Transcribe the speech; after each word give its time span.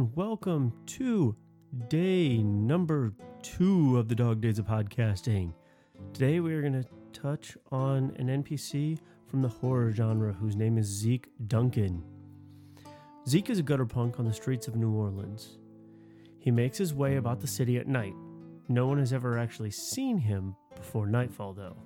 and 0.00 0.16
welcome 0.16 0.72
to 0.86 1.36
day 1.88 2.38
number 2.38 3.12
two 3.42 3.98
of 3.98 4.08
the 4.08 4.14
Dog 4.14 4.40
Days 4.40 4.58
of 4.58 4.64
Podcasting. 4.64 5.52
Today 6.14 6.40
we 6.40 6.54
are 6.54 6.62
going 6.62 6.72
to 6.82 6.88
touch 7.12 7.54
on 7.70 8.16
an 8.18 8.42
NPC 8.42 8.98
from 9.26 9.42
the 9.42 9.48
horror 9.48 9.92
genre 9.92 10.32
whose 10.32 10.56
name 10.56 10.78
is 10.78 10.86
Zeke 10.86 11.28
Duncan. 11.48 12.02
Zeke 13.28 13.50
is 13.50 13.58
a 13.58 13.62
gutter 13.62 13.84
punk 13.84 14.18
on 14.18 14.24
the 14.24 14.32
streets 14.32 14.66
of 14.68 14.74
New 14.74 14.90
Orleans. 14.90 15.58
He 16.38 16.50
makes 16.50 16.78
his 16.78 16.94
way 16.94 17.16
about 17.16 17.40
the 17.40 17.46
city 17.46 17.76
at 17.76 17.86
night. 17.86 18.14
No 18.68 18.86
one 18.86 19.00
has 19.00 19.12
ever 19.12 19.36
actually 19.36 19.70
seen 19.70 20.16
him 20.16 20.56
before 20.76 21.06
nightfall, 21.06 21.52
though. 21.52 21.76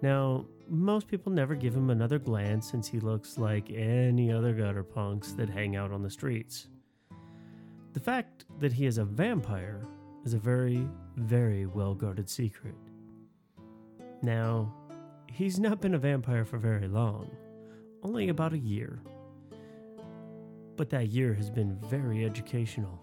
Now, 0.00 0.46
most 0.66 1.08
people 1.08 1.30
never 1.30 1.56
give 1.56 1.76
him 1.76 1.90
another 1.90 2.18
glance 2.18 2.70
since 2.70 2.88
he 2.88 3.00
looks 3.00 3.36
like 3.36 3.70
any 3.70 4.32
other 4.32 4.54
gutter 4.54 4.82
punks 4.82 5.32
that 5.32 5.50
hang 5.50 5.76
out 5.76 5.92
on 5.92 6.02
the 6.02 6.08
streets. 6.08 6.68
The 7.92 8.00
fact 8.00 8.46
that 8.60 8.72
he 8.72 8.86
is 8.86 8.98
a 8.98 9.04
vampire 9.04 9.86
is 10.24 10.34
a 10.34 10.38
very, 10.38 10.88
very 11.16 11.66
well 11.66 11.94
guarded 11.94 12.28
secret. 12.30 12.74
Now, 14.22 14.72
he's 15.30 15.58
not 15.58 15.80
been 15.80 15.94
a 15.94 15.98
vampire 15.98 16.44
for 16.44 16.58
very 16.58 16.88
long, 16.88 17.30
only 18.02 18.28
about 18.28 18.52
a 18.52 18.58
year. 18.58 19.02
But 20.76 20.90
that 20.90 21.08
year 21.08 21.34
has 21.34 21.50
been 21.50 21.76
very 21.80 22.24
educational. 22.24 22.98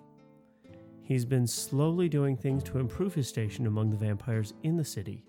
He's 1.03 1.26
been 1.26 1.45
slowly 1.45 2.07
doing 2.07 2.37
things 2.37 2.63
to 2.63 2.79
improve 2.79 3.13
his 3.13 3.27
station 3.27 3.67
among 3.67 3.90
the 3.90 3.98
vampires 3.98 4.53
in 4.63 4.77
the 4.77 4.85
city. 4.85 5.26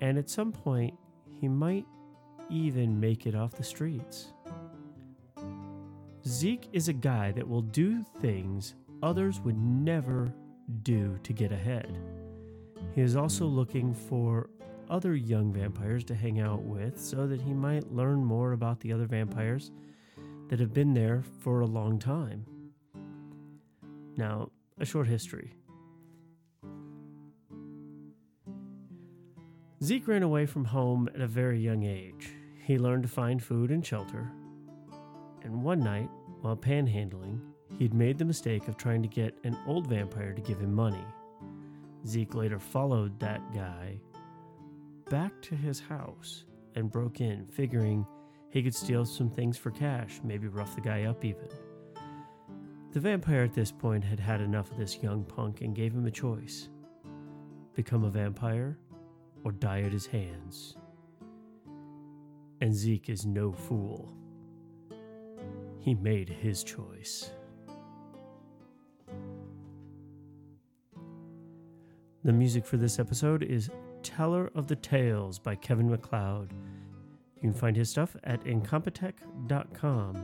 And 0.00 0.18
at 0.18 0.30
some 0.30 0.52
point, 0.52 0.94
he 1.40 1.48
might 1.48 1.86
even 2.50 3.00
make 3.00 3.26
it 3.26 3.34
off 3.34 3.52
the 3.52 3.64
streets. 3.64 4.33
Zeke 6.26 6.68
is 6.72 6.88
a 6.88 6.94
guy 6.94 7.32
that 7.32 7.46
will 7.46 7.60
do 7.60 8.02
things 8.20 8.74
others 9.02 9.40
would 9.40 9.58
never 9.58 10.32
do 10.82 11.18
to 11.22 11.34
get 11.34 11.52
ahead. 11.52 11.98
He 12.94 13.02
is 13.02 13.14
also 13.14 13.44
looking 13.44 13.92
for 13.92 14.48
other 14.88 15.14
young 15.14 15.52
vampires 15.52 16.04
to 16.04 16.14
hang 16.14 16.40
out 16.40 16.62
with 16.62 16.98
so 16.98 17.26
that 17.26 17.42
he 17.42 17.52
might 17.52 17.92
learn 17.92 18.24
more 18.24 18.52
about 18.52 18.80
the 18.80 18.92
other 18.92 19.04
vampires 19.04 19.70
that 20.48 20.60
have 20.60 20.72
been 20.72 20.94
there 20.94 21.22
for 21.40 21.60
a 21.60 21.66
long 21.66 21.98
time. 21.98 22.46
Now, 24.16 24.50
a 24.78 24.86
short 24.86 25.06
history. 25.06 25.52
Zeke 29.82 30.08
ran 30.08 30.22
away 30.22 30.46
from 30.46 30.64
home 30.64 31.10
at 31.14 31.20
a 31.20 31.26
very 31.26 31.60
young 31.60 31.82
age. 31.82 32.30
He 32.62 32.78
learned 32.78 33.02
to 33.02 33.08
find 33.10 33.42
food 33.42 33.70
and 33.70 33.84
shelter. 33.84 34.32
And 35.44 35.62
one 35.62 35.80
night, 35.80 36.10
while 36.40 36.56
panhandling, 36.56 37.40
he'd 37.78 37.94
made 37.94 38.18
the 38.18 38.24
mistake 38.24 38.66
of 38.66 38.76
trying 38.76 39.02
to 39.02 39.08
get 39.08 39.38
an 39.44 39.56
old 39.66 39.86
vampire 39.86 40.32
to 40.32 40.42
give 40.42 40.58
him 40.58 40.74
money. 40.74 41.04
Zeke 42.06 42.34
later 42.34 42.58
followed 42.58 43.18
that 43.20 43.40
guy 43.54 43.98
back 45.10 45.40
to 45.42 45.54
his 45.54 45.80
house 45.80 46.44
and 46.74 46.90
broke 46.90 47.20
in, 47.20 47.46
figuring 47.46 48.06
he 48.50 48.62
could 48.62 48.74
steal 48.74 49.04
some 49.04 49.30
things 49.30 49.56
for 49.56 49.70
cash, 49.70 50.20
maybe 50.24 50.48
rough 50.48 50.74
the 50.74 50.80
guy 50.80 51.04
up 51.04 51.24
even. 51.24 51.48
The 52.92 53.00
vampire 53.00 53.42
at 53.42 53.54
this 53.54 53.72
point 53.72 54.04
had 54.04 54.20
had 54.20 54.40
enough 54.40 54.70
of 54.70 54.78
this 54.78 55.02
young 55.02 55.24
punk 55.24 55.60
and 55.60 55.74
gave 55.74 55.92
him 55.92 56.06
a 56.06 56.10
choice 56.10 56.68
become 57.74 58.04
a 58.04 58.10
vampire 58.10 58.78
or 59.42 59.50
die 59.52 59.80
at 59.80 59.92
his 59.92 60.06
hands. 60.06 60.76
And 62.60 62.72
Zeke 62.72 63.08
is 63.08 63.26
no 63.26 63.52
fool. 63.52 64.14
He 65.84 65.94
made 65.94 66.30
his 66.30 66.64
choice. 66.64 67.30
The 72.24 72.32
music 72.32 72.64
for 72.64 72.78
this 72.78 72.98
episode 72.98 73.42
is 73.42 73.68
Teller 74.02 74.50
of 74.54 74.66
the 74.66 74.76
Tales 74.76 75.38
by 75.38 75.56
Kevin 75.56 75.90
MacLeod. 75.90 76.54
You 77.34 77.40
can 77.42 77.52
find 77.52 77.76
his 77.76 77.90
stuff 77.90 78.16
at 78.24 78.42
incompetech.com. 78.44 80.16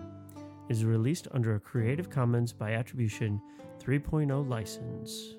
It 0.71 0.73
is 0.73 0.87
released 0.87 1.29
under 1.33 1.55
a 1.57 1.61
Creative 1.61 2.09
Commons 2.09 2.55
by 2.55 2.73
Attribution 2.73 3.39
3.0 3.79 4.49
license. 4.49 5.35